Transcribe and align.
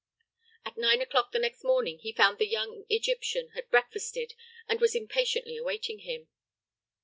At 0.65 0.77
nine 0.79 0.99
o'clock 0.99 1.31
the 1.31 1.37
next 1.37 1.63
morning 1.63 1.99
he 1.99 2.11
found 2.11 2.37
that 2.39 2.45
the 2.45 2.47
young 2.47 2.85
Egyptian 2.89 3.49
had 3.49 3.69
breakfasted 3.69 4.33
and 4.67 4.81
was 4.81 4.95
impatiently 4.95 5.57
awaiting 5.57 5.99
him. 5.99 6.27